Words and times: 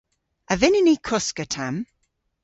A 0.51 0.53
vynnyn 0.61 0.85
ni 0.87 0.95
koska 1.09 1.45
tamm? 1.55 1.77